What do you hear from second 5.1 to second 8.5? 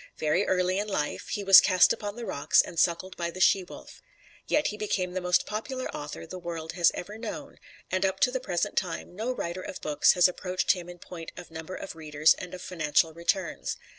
the most popular author the world has ever known, and up to the